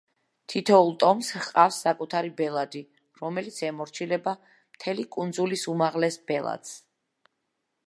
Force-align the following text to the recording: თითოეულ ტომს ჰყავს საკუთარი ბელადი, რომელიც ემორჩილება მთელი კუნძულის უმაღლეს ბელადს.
თითოეულ 0.51 0.87
ტომს 1.01 1.27
ჰყავს 1.41 1.77
საკუთარი 1.85 2.31
ბელადი, 2.39 2.81
რომელიც 3.21 3.61
ემორჩილება 3.69 4.35
მთელი 4.49 5.07
კუნძულის 5.17 5.69
უმაღლეს 5.77 6.21
ბელადს. 6.33 6.77